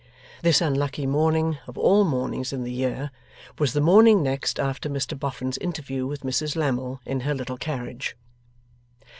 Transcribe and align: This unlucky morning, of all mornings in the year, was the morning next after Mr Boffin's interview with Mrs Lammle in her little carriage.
This 0.41 0.61
unlucky 0.61 1.05
morning, 1.05 1.59
of 1.67 1.77
all 1.77 2.03
mornings 2.05 2.51
in 2.51 2.63
the 2.63 2.71
year, 2.71 3.11
was 3.59 3.73
the 3.73 3.79
morning 3.81 4.23
next 4.23 4.59
after 4.59 4.89
Mr 4.89 5.15
Boffin's 5.19 5.59
interview 5.59 6.07
with 6.07 6.21
Mrs 6.21 6.55
Lammle 6.55 6.99
in 7.05 7.19
her 7.19 7.35
little 7.35 7.57
carriage. 7.59 8.17